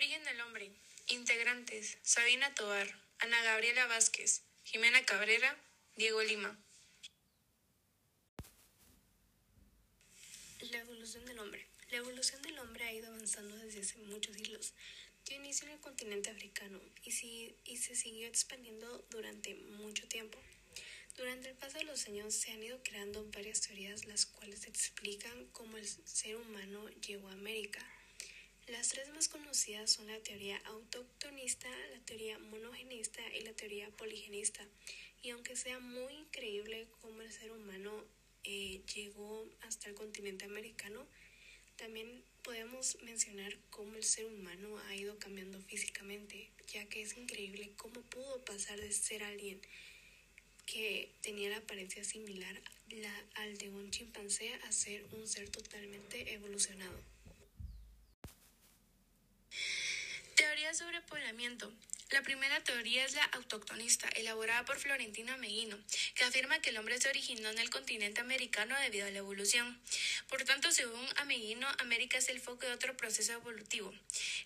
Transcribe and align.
origen 0.00 0.24
del 0.24 0.40
hombre. 0.40 0.70
Integrantes: 1.08 1.98
Sabina 2.02 2.54
Tobar, 2.54 2.88
Ana 3.18 3.42
Gabriela 3.42 3.86
Vázquez, 3.86 4.42
Jimena 4.64 5.04
Cabrera, 5.04 5.54
Diego 5.94 6.22
Lima. 6.22 6.58
La 10.70 10.78
evolución 10.78 11.26
del 11.26 11.38
hombre. 11.38 11.66
La 11.90 11.98
evolución 11.98 12.40
del 12.40 12.58
hombre 12.60 12.84
ha 12.84 12.92
ido 12.94 13.08
avanzando 13.08 13.54
desde 13.58 13.80
hace 13.80 13.98
muchos 13.98 14.34
siglos. 14.36 14.72
Dio 15.26 15.36
inicio 15.36 15.66
en 15.66 15.74
el 15.74 15.80
continente 15.80 16.30
africano 16.30 16.80
y, 17.04 17.10
si- 17.12 17.54
y 17.64 17.76
se 17.76 17.94
siguió 17.94 18.26
expandiendo 18.26 19.04
durante 19.10 19.54
mucho 19.54 20.08
tiempo. 20.08 20.38
Durante 21.18 21.50
el 21.50 21.56
paso 21.56 21.76
de 21.76 21.84
los 21.84 22.06
años 22.06 22.32
se 22.34 22.52
han 22.52 22.62
ido 22.62 22.82
creando 22.82 23.30
varias 23.32 23.60
teorías 23.60 24.06
las 24.06 24.24
cuales 24.24 24.66
explican 24.66 25.46
cómo 25.48 25.76
el 25.76 25.86
ser 25.86 26.36
humano 26.36 26.88
llegó 27.06 27.28
a 27.28 27.32
América. 27.32 27.84
Las 28.70 28.88
tres 28.90 29.08
más 29.10 29.26
conocidas 29.28 29.90
son 29.90 30.06
la 30.06 30.20
teoría 30.20 30.56
autoctonista, 30.66 31.68
la 31.92 31.98
teoría 32.04 32.38
monogenista 32.38 33.20
y 33.36 33.40
la 33.40 33.52
teoría 33.52 33.90
poligenista. 33.90 34.64
Y 35.22 35.30
aunque 35.30 35.56
sea 35.56 35.80
muy 35.80 36.12
increíble 36.14 36.86
cómo 37.00 37.20
el 37.20 37.32
ser 37.32 37.50
humano 37.50 38.04
eh, 38.44 38.80
llegó 38.94 39.44
hasta 39.62 39.88
el 39.88 39.96
continente 39.96 40.44
americano, 40.44 41.04
también 41.76 42.22
podemos 42.44 42.96
mencionar 43.02 43.56
cómo 43.70 43.96
el 43.96 44.04
ser 44.04 44.26
humano 44.26 44.78
ha 44.86 44.94
ido 44.94 45.18
cambiando 45.18 45.60
físicamente, 45.62 46.48
ya 46.72 46.84
que 46.88 47.02
es 47.02 47.16
increíble 47.16 47.72
cómo 47.76 48.00
pudo 48.02 48.44
pasar 48.44 48.80
de 48.80 48.92
ser 48.92 49.24
alguien 49.24 49.60
que 50.66 51.10
tenía 51.22 51.50
la 51.50 51.56
apariencia 51.56 52.04
similar 52.04 52.62
la- 52.88 53.24
al 53.34 53.58
de 53.58 53.68
un 53.68 53.90
chimpancé 53.90 54.54
a 54.54 54.70
ser 54.70 55.04
un 55.12 55.26
ser 55.26 55.48
totalmente 55.48 56.32
evolucionado. 56.32 57.19
Teoría 60.60 60.74
sobre 60.74 61.00
poblamiento. 61.00 61.72
La 62.10 62.20
primera 62.20 62.62
teoría 62.62 63.06
es 63.06 63.14
la 63.14 63.24
autoctonista, 63.24 64.10
elaborada 64.10 64.62
por 64.66 64.78
Florentino 64.78 65.32
Ameguino, 65.32 65.78
que 66.14 66.24
afirma 66.24 66.60
que 66.60 66.68
el 66.68 66.76
hombre 66.76 67.00
se 67.00 67.08
originó 67.08 67.48
en 67.48 67.58
el 67.58 67.70
continente 67.70 68.20
americano 68.20 68.78
debido 68.78 69.06
a 69.06 69.10
la 69.10 69.20
evolución. 69.20 69.80
Por 70.28 70.44
tanto, 70.44 70.70
según 70.70 71.08
Ameguino, 71.16 71.66
América 71.78 72.18
es 72.18 72.28
el 72.28 72.42
foco 72.42 72.66
de 72.66 72.74
otro 72.74 72.94
proceso 72.94 73.32
evolutivo. 73.32 73.90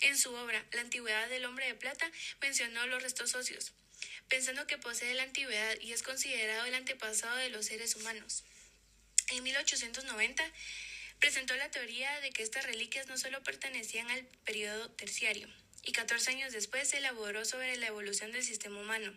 En 0.02 0.16
su 0.16 0.32
obra, 0.32 0.64
La 0.70 0.82
antigüedad 0.82 1.28
del 1.28 1.46
hombre 1.46 1.66
de 1.66 1.74
plata, 1.74 2.08
mencionó 2.40 2.86
los 2.86 3.02
restos 3.02 3.34
óseos, 3.34 3.72
pensando 4.28 4.68
que 4.68 4.78
posee 4.78 5.14
la 5.14 5.24
antigüedad 5.24 5.80
y 5.80 5.94
es 5.94 6.04
considerado 6.04 6.64
el 6.64 6.76
antepasado 6.76 7.34
de 7.38 7.50
los 7.50 7.66
seres 7.66 7.96
humanos. 7.96 8.44
En 9.30 9.42
1890 9.42 10.44
presentó 11.18 11.56
la 11.56 11.72
teoría 11.72 12.20
de 12.20 12.30
que 12.30 12.44
estas 12.44 12.64
reliquias 12.66 13.08
no 13.08 13.18
solo 13.18 13.42
pertenecían 13.42 14.08
al 14.12 14.24
periodo 14.44 14.92
terciario, 14.92 15.48
y 15.84 15.92
14 15.92 16.30
años 16.30 16.52
después 16.52 16.92
elaboró 16.94 17.44
sobre 17.44 17.76
la 17.76 17.86
evolución 17.86 18.32
del 18.32 18.42
sistema 18.42 18.80
humano 18.80 19.16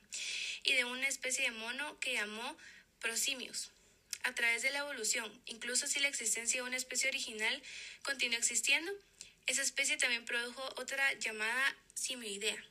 y 0.63 0.73
de 0.73 0.85
una 0.85 1.07
especie 1.07 1.45
de 1.45 1.51
mono 1.51 1.99
que 1.99 2.13
llamó 2.13 2.57
Prosimius. 2.99 3.71
A 4.23 4.33
través 4.33 4.61
de 4.61 4.71
la 4.71 4.79
evolución, 4.79 5.31
incluso 5.45 5.87
si 5.87 5.99
la 5.99 6.09
existencia 6.09 6.61
de 6.61 6.67
una 6.67 6.77
especie 6.77 7.09
original 7.09 7.61
continúa 8.03 8.39
existiendo, 8.39 8.91
esa 9.45 9.61
especie 9.61 9.97
también 9.97 10.25
produjo 10.25 10.61
otra 10.75 11.13
llamada 11.13 11.75
simioidea. 11.93 12.61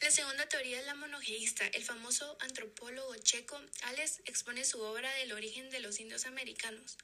La 0.00 0.10
segunda 0.10 0.46
teoría 0.46 0.80
es 0.80 0.86
la 0.86 0.94
monogeísta. 0.94 1.66
El 1.66 1.84
famoso 1.84 2.36
antropólogo 2.40 3.14
checo 3.16 3.60
Ales 3.82 4.20
expone 4.24 4.64
su 4.64 4.80
obra 4.80 5.12
del 5.14 5.32
origen 5.32 5.70
de 5.70 5.80
los 5.80 6.00
indios 6.00 6.26
americanos. 6.26 6.96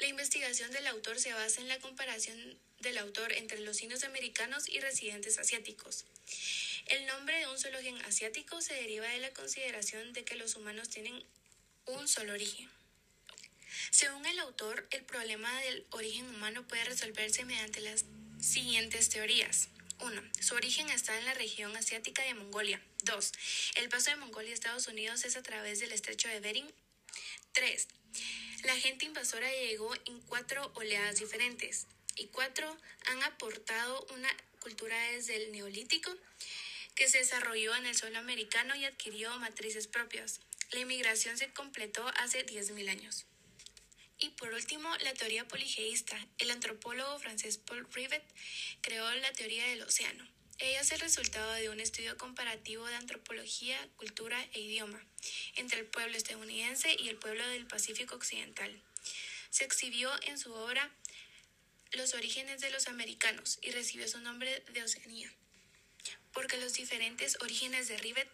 La 0.00 0.06
investigación 0.06 0.70
del 0.70 0.86
autor 0.86 1.18
se 1.18 1.32
basa 1.32 1.60
en 1.60 1.68
la 1.68 1.78
comparación 1.78 2.58
del 2.80 2.98
autor 2.98 3.32
entre 3.32 3.60
los 3.60 3.82
indios 3.82 4.04
americanos 4.04 4.68
y 4.68 4.80
residentes 4.80 5.38
asiáticos. 5.38 6.04
El 6.86 7.06
nombre 7.06 7.38
de 7.38 7.46
un 7.46 7.58
solo 7.58 7.80
gen 7.80 8.00
asiático 8.02 8.60
se 8.60 8.74
deriva 8.74 9.08
de 9.08 9.18
la 9.18 9.32
consideración 9.32 10.12
de 10.12 10.24
que 10.24 10.36
los 10.36 10.56
humanos 10.56 10.88
tienen 10.88 11.24
un 11.86 12.08
solo 12.08 12.32
origen. 12.32 12.70
Según 13.90 14.24
el 14.26 14.38
autor, 14.38 14.86
el 14.90 15.04
problema 15.04 15.60
del 15.62 15.86
origen 15.90 16.28
humano 16.28 16.66
puede 16.66 16.84
resolverse 16.84 17.44
mediante 17.44 17.80
las 17.80 18.04
siguientes 18.40 19.08
teorías. 19.08 19.68
1. 20.00 20.22
Su 20.40 20.54
origen 20.54 20.88
está 20.90 21.18
en 21.18 21.24
la 21.24 21.34
región 21.34 21.76
asiática 21.76 22.22
de 22.22 22.34
Mongolia. 22.34 22.80
2. 23.04 23.32
El 23.76 23.88
paso 23.88 24.10
de 24.10 24.16
Mongolia 24.16 24.50
a 24.50 24.54
Estados 24.54 24.88
Unidos 24.88 25.24
es 25.24 25.36
a 25.36 25.42
través 25.42 25.80
del 25.80 25.92
estrecho 25.92 26.28
de 26.28 26.40
Bering. 26.40 26.72
3. 27.52 27.88
La 28.64 28.76
gente 28.76 29.04
invasora 29.04 29.50
llegó 29.50 29.94
en 30.06 30.20
cuatro 30.22 30.70
oleadas 30.74 31.18
diferentes. 31.18 31.86
Y 32.16 32.26
4. 32.26 32.76
Han 33.06 33.22
aportado 33.22 34.06
una 34.10 34.28
cultura 34.60 34.96
desde 35.12 35.36
el 35.36 35.52
neolítico 35.52 36.10
que 36.94 37.08
se 37.08 37.18
desarrolló 37.18 37.74
en 37.76 37.86
el 37.86 37.96
suelo 37.96 38.18
americano 38.18 38.74
y 38.74 38.84
adquirió 38.84 39.36
matrices 39.38 39.86
propias. 39.86 40.40
La 40.72 40.80
inmigración 40.80 41.38
se 41.38 41.52
completó 41.52 42.06
hace 42.16 42.44
10.000 42.44 42.88
años. 42.90 43.26
Y 44.18 44.30
por 44.30 44.52
último, 44.52 44.88
la 44.98 45.14
teoría 45.14 45.46
poligeísta. 45.46 46.18
El 46.38 46.50
antropólogo 46.50 47.18
francés 47.20 47.58
Paul 47.58 47.86
Rivet 47.92 48.24
creó 48.80 49.08
la 49.14 49.32
teoría 49.32 49.66
del 49.68 49.82
océano. 49.82 50.28
Ella 50.60 50.80
es 50.80 50.90
el 50.90 50.98
resultado 50.98 51.52
de 51.52 51.68
un 51.70 51.78
estudio 51.78 52.16
comparativo 52.18 52.84
de 52.86 52.96
antropología, 52.96 53.78
cultura 53.94 54.44
e 54.54 54.60
idioma 54.60 55.00
entre 55.54 55.78
el 55.78 55.86
pueblo 55.86 56.16
estadounidense 56.16 56.96
y 56.98 57.08
el 57.08 57.16
pueblo 57.16 57.46
del 57.46 57.66
Pacífico 57.66 58.16
Occidental. 58.16 58.82
Se 59.50 59.64
exhibió 59.64 60.10
en 60.22 60.36
su 60.36 60.52
obra 60.52 60.90
Los 61.92 62.12
orígenes 62.14 62.60
de 62.60 62.70
los 62.70 62.88
americanos 62.88 63.60
y 63.62 63.70
recibió 63.70 64.08
su 64.08 64.20
nombre 64.20 64.64
de 64.72 64.82
Oceanía, 64.82 65.32
porque 66.32 66.56
los 66.56 66.74
diferentes 66.74 67.38
orígenes 67.40 67.86
de 67.86 67.96
Rivet 67.98 68.28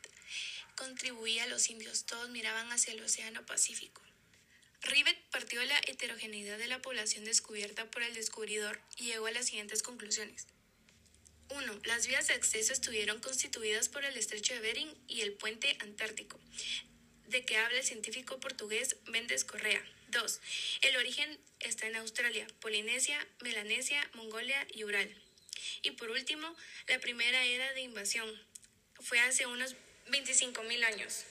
contribuían 0.77 1.49
a 1.49 1.51
los 1.51 1.69
indios, 1.69 2.07
todos 2.07 2.31
miraban 2.31 2.73
hacia 2.73 2.95
el 2.95 3.03
Océano 3.05 3.45
Pacífico. 3.45 4.01
Rivet 4.85 5.19
partió 5.31 5.61
de 5.61 5.67
la 5.67 5.79
heterogeneidad 5.87 6.59
de 6.59 6.67
la 6.67 6.83
población 6.83 7.25
descubierta 7.25 7.91
por 7.91 8.03
el 8.03 8.15
descubridor 8.15 8.81
y 8.97 9.05
llegó 9.05 9.27
a 9.27 9.31
las 9.31 9.47
siguientes 9.47 9.83
conclusiones. 9.83 10.47
1. 11.49 11.81
Las 11.85 12.07
vías 12.07 12.27
de 12.29 12.35
acceso 12.35 12.73
estuvieron 12.73 13.21
constituidas 13.21 13.89
por 13.89 14.05
el 14.05 14.17
estrecho 14.17 14.55
de 14.55 14.61
Bering 14.61 14.95
y 15.09 15.23
el 15.23 15.33
puente 15.33 15.77
antártico, 15.81 16.39
de 17.29 17.45
que 17.45 17.57
habla 17.57 17.79
el 17.79 17.85
científico 17.85 18.41
portugués 18.41 18.97
Méndez 19.07 19.45
Correa. 19.45 19.83
2. 20.09 20.41
El 20.83 20.97
origen 20.97 21.39
está 21.61 21.87
en 21.87 21.97
Australia, 21.97 22.47
Polinesia, 22.61 23.27
Melanesia, 23.41 24.09
Mongolia 24.15 24.67
y 24.73 24.85
Ural. 24.85 25.15
Y 25.83 25.93
por 25.93 26.11
último, 26.11 26.55
la 26.89 26.99
primera 27.01 27.45
era 27.45 27.73
de 27.73 27.81
invasión 27.81 28.29
fue 29.01 29.19
hace 29.21 29.47
unos 29.47 29.77
25.000 30.09 30.85
años. 30.85 31.25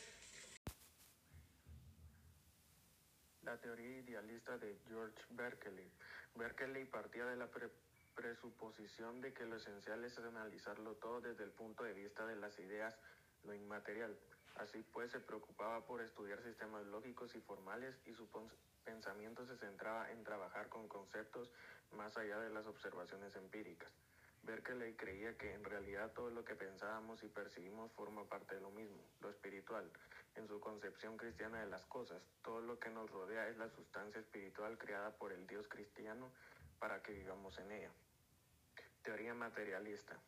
La 3.44 3.58
teoría 3.58 4.00
idealista 4.00 4.58
de 4.58 4.78
George 4.88 5.22
Berkeley. 5.32 5.92
Berkeley 6.36 6.86
partía 6.86 7.26
de 7.26 7.36
la 7.36 7.48
pre- 7.48 7.72
presuposición 8.16 9.20
de 9.20 9.34
que 9.34 9.46
lo 9.46 9.58
esencial 9.58 10.04
es 10.06 10.18
analizarlo 10.18 10.96
todo 10.96 11.20
desde 11.20 11.44
el 11.44 11.52
punto 11.52 11.84
de 11.84 11.94
vista 11.94 12.26
de 12.26 12.38
las 12.38 12.58
ideas, 12.60 12.98
lo 13.44 13.54
inmaterial. 13.54 14.18
Así 14.56 14.82
pues, 14.94 15.12
se 15.12 15.20
preocupaba 15.20 15.86
por 15.86 16.02
estudiar 16.02 16.42
sistemas 16.42 16.86
lógicos 16.86 17.36
y 17.36 17.42
formales 17.42 18.00
y 18.06 18.14
su 18.14 18.30
pensamiento 18.86 19.46
se 19.46 19.58
centraba 19.58 20.10
en 20.12 20.24
trabajar 20.24 20.70
con 20.70 20.88
conceptos 20.88 21.52
más 21.92 22.16
allá 22.16 22.40
de 22.40 22.50
las 22.50 22.66
observaciones 22.66 23.36
empíricas. 23.36 23.92
Berkeley 24.44 24.94
creía 24.96 25.38
que 25.38 25.54
en 25.54 25.64
realidad 25.64 26.12
todo 26.12 26.30
lo 26.30 26.44
que 26.44 26.56
pensábamos 26.56 27.24
y 27.24 27.30
percibimos 27.30 27.92
forma 27.94 28.28
parte 28.28 28.56
de 28.56 28.62
lo 28.62 28.72
mismo, 28.72 29.02
lo 29.22 29.30
espiritual. 29.30 29.90
En 30.36 30.48
su 30.48 30.60
concepción 30.60 31.18
cristiana 31.18 31.62
de 31.62 31.70
las 31.70 31.86
cosas, 31.86 32.22
todo 32.44 32.60
lo 32.60 32.78
que 32.80 32.90
nos 32.90 33.10
rodea 33.10 33.48
es 33.48 33.58
la 33.58 33.70
sustancia 33.70 34.20
espiritual 34.20 34.78
creada 34.78 35.12
por 35.12 35.32
el 35.32 35.48
Dios 35.48 35.68
cristiano 35.68 36.32
para 36.80 37.02
que 37.02 37.14
vivamos 37.14 37.58
en 37.60 37.72
ella. 37.72 37.92
Teoría 39.04 39.34
materialista. 39.34 40.20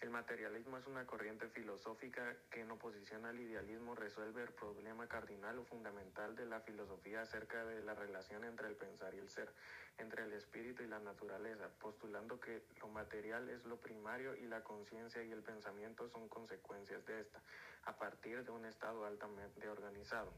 El 0.00 0.10
materialismo 0.10 0.78
es 0.78 0.86
una 0.86 1.06
corriente 1.06 1.48
filosófica 1.48 2.36
que 2.50 2.60
en 2.60 2.70
oposición 2.70 3.24
al 3.24 3.38
idealismo 3.38 3.94
resuelve 3.94 4.42
el 4.42 4.52
problema 4.52 5.06
cardinal 5.06 5.58
o 5.58 5.64
fundamental 5.64 6.34
de 6.34 6.46
la 6.46 6.60
filosofía 6.60 7.20
acerca 7.20 7.64
de 7.64 7.82
la 7.82 7.94
relación 7.94 8.44
entre 8.44 8.66
el 8.66 8.74
pensar 8.74 9.14
y 9.14 9.18
el 9.18 9.28
ser, 9.28 9.52
entre 9.98 10.24
el 10.24 10.32
espíritu 10.32 10.82
y 10.82 10.88
la 10.88 10.98
naturaleza, 10.98 11.68
postulando 11.78 12.40
que 12.40 12.62
lo 12.80 12.88
material 12.88 13.48
es 13.48 13.64
lo 13.64 13.80
primario 13.80 14.36
y 14.36 14.46
la 14.46 14.62
conciencia 14.64 15.22
y 15.22 15.32
el 15.32 15.42
pensamiento 15.42 16.08
son 16.08 16.28
consecuencias 16.28 17.04
de 17.06 17.20
esta, 17.20 17.42
a 17.84 17.96
partir 17.96 18.44
de 18.44 18.50
un 18.50 18.64
estado 18.64 19.04
altamente 19.04 19.68
organizado. 19.68 20.32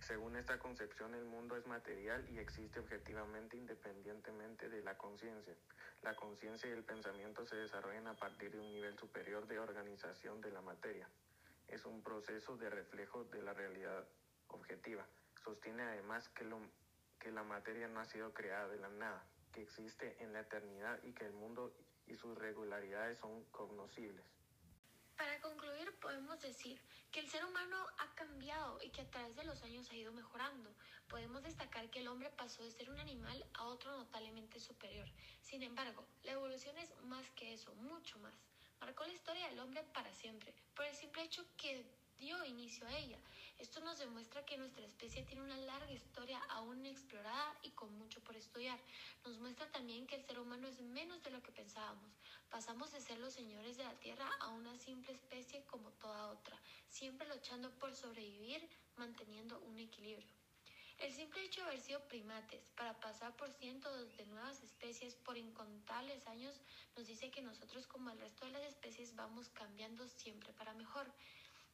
Según 0.00 0.36
esta 0.36 0.58
concepción, 0.58 1.14
el 1.14 1.24
mundo 1.24 1.56
es 1.56 1.66
material 1.66 2.28
y 2.30 2.38
existe 2.38 2.80
objetivamente 2.80 3.56
independientemente 3.56 4.68
de 4.68 4.82
la 4.82 4.96
conciencia. 4.96 5.54
La 6.02 6.14
conciencia 6.14 6.68
y 6.68 6.72
el 6.72 6.84
pensamiento 6.84 7.44
se 7.46 7.56
desarrollan 7.56 8.06
a 8.06 8.16
partir 8.16 8.52
de 8.52 8.60
un 8.60 8.70
nivel 8.70 8.96
superior 8.98 9.46
de 9.46 9.58
organización 9.58 10.40
de 10.40 10.50
la 10.50 10.60
materia. 10.60 11.08
Es 11.66 11.84
un 11.84 12.02
proceso 12.02 12.56
de 12.56 12.70
reflejo 12.70 13.24
de 13.24 13.42
la 13.42 13.52
realidad 13.52 14.06
objetiva. 14.48 15.06
Sostiene 15.42 15.82
además 15.82 16.28
que, 16.28 16.44
lo, 16.44 16.60
que 17.18 17.30
la 17.30 17.42
materia 17.42 17.88
no 17.88 18.00
ha 18.00 18.04
sido 18.04 18.32
creada 18.32 18.68
de 18.68 18.78
la 18.78 18.88
nada, 18.88 19.24
que 19.52 19.62
existe 19.62 20.16
en 20.22 20.32
la 20.32 20.40
eternidad 20.40 21.02
y 21.02 21.12
que 21.12 21.26
el 21.26 21.32
mundo 21.32 21.74
y 22.06 22.14
sus 22.14 22.36
regularidades 22.38 23.18
son 23.18 23.44
cognoscibles. 23.46 24.24
Para 25.16 25.40
concluir, 25.40 25.94
podemos 25.98 26.40
decir 26.42 26.78
que 27.10 27.20
el 27.20 27.28
ser 27.28 27.42
humano 27.44 27.76
ha 27.98 28.14
cambiado 28.14 28.78
y 28.82 28.90
que 28.90 29.00
a 29.00 29.10
través 29.10 29.34
de 29.34 29.44
los 29.44 29.62
años 29.62 29.90
ha 29.90 29.96
ido 29.96 30.12
mejorando. 30.12 30.70
Podemos 31.08 31.42
destacar 31.42 31.88
que 31.88 32.00
el 32.00 32.08
hombre 32.08 32.30
pasó 32.36 32.62
de 32.62 32.70
ser 32.70 32.90
un 32.90 32.98
animal 32.98 33.42
a 33.54 33.64
otro 33.64 33.96
notablemente 33.96 34.60
superior. 34.60 35.08
Sin 35.40 35.62
embargo, 35.62 36.06
la 36.24 36.32
evolución 36.32 36.76
es 36.76 36.90
más 37.04 37.30
que 37.30 37.54
eso, 37.54 37.74
mucho 37.76 38.18
más. 38.18 38.34
Marcó 38.78 39.04
la 39.04 39.14
historia 39.14 39.48
del 39.48 39.58
hombre 39.60 39.82
para 39.94 40.12
siempre, 40.12 40.54
por 40.74 40.84
el 40.84 40.94
simple 40.94 41.22
hecho 41.22 41.46
que 41.56 41.86
dio 42.18 42.44
inicio 42.44 42.86
a 42.86 42.96
ella. 42.96 43.18
Esto 43.58 43.80
nos 43.80 43.98
demuestra 43.98 44.44
que 44.44 44.58
nuestra 44.58 44.84
especie 44.84 45.22
tiene 45.22 45.42
una 45.42 45.56
larga 45.56 45.92
historia 45.92 46.38
aún 46.50 46.84
explorada 46.84 47.54
y 47.62 47.70
con 47.70 47.96
mucho 47.98 48.20
por 48.22 48.36
estudiar. 48.36 48.78
Nos 49.24 49.38
muestra 49.38 49.70
también 49.70 50.06
que 50.06 50.16
el 50.16 50.24
ser 50.24 50.38
humano 50.38 50.68
es 50.68 50.80
menos 50.80 51.22
de 51.22 51.30
lo 51.30 51.42
que 51.42 51.52
pensábamos. 51.52 52.10
Pasamos 52.50 52.92
de 52.92 53.00
ser 53.00 53.18
los 53.18 53.32
señores 53.32 53.76
de 53.76 53.84
la 53.84 53.98
Tierra 53.98 54.28
a 54.40 54.48
una 54.48 54.76
simple 54.78 55.12
especie 55.12 55.64
como 55.64 55.90
toda 55.92 56.28
otra, 56.28 56.60
siempre 56.88 57.28
luchando 57.28 57.70
por 57.78 57.94
sobrevivir, 57.94 58.68
manteniendo 58.96 59.58
un 59.60 59.78
equilibrio. 59.78 60.28
El 60.98 61.12
simple 61.12 61.44
hecho 61.44 61.60
de 61.60 61.66
haber 61.68 61.80
sido 61.80 62.00
primates 62.08 62.70
para 62.74 62.98
pasar 63.00 63.36
por 63.36 63.52
cientos 63.52 64.16
de 64.16 64.24
nuevas 64.26 64.62
especies 64.62 65.14
por 65.14 65.36
incontables 65.36 66.26
años 66.26 66.58
nos 66.96 67.06
dice 67.06 67.30
que 67.30 67.42
nosotros 67.42 67.86
como 67.86 68.08
el 68.10 68.18
resto 68.18 68.46
de 68.46 68.52
las 68.52 68.62
especies 68.62 69.14
vamos 69.14 69.50
cambiando 69.50 70.08
siempre 70.08 70.54
para 70.54 70.72
mejor. 70.72 71.12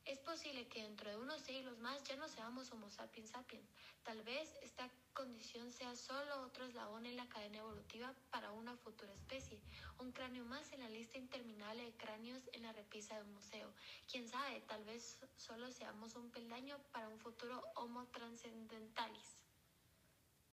Es 0.04 0.18
posible 0.18 0.66
que 0.66 0.82
dentro 0.82 1.10
de 1.10 1.16
unos 1.16 1.40
siglos 1.42 1.78
más 1.78 2.02
ya 2.02 2.16
no 2.16 2.26
seamos 2.26 2.72
Homo 2.72 2.90
sapiens 2.90 3.30
sapiens. 3.30 3.68
Tal 4.02 4.20
vez 4.22 4.52
esta 4.62 4.90
condición 5.12 5.70
sea 5.70 5.94
solo 5.94 6.42
otro 6.42 6.64
eslabón 6.64 7.06
en 7.06 7.16
la 7.16 7.28
cadena 7.28 7.58
evolutiva 7.58 8.12
para 8.30 8.50
una 8.50 8.76
futura 8.76 9.12
especie, 9.12 9.60
un 9.98 10.10
cráneo 10.10 10.44
más 10.44 10.72
en 10.72 10.80
la 10.80 10.88
lista 10.88 11.18
interminable 11.18 11.84
de 11.84 11.96
cráneos 11.96 12.42
en 12.52 12.62
la 12.62 12.72
repisa 12.72 13.14
de 13.16 13.22
un 13.22 13.34
museo. 13.34 13.72
Quién 14.10 14.28
sabe, 14.28 14.60
tal 14.62 14.84
vez 14.84 15.20
solo 15.36 15.70
seamos 15.70 16.16
un 16.16 16.30
peldaño 16.30 16.78
para 16.90 17.08
un 17.08 17.20
futuro 17.20 17.62
Homo 17.76 18.04
trascendente. 18.06 19.02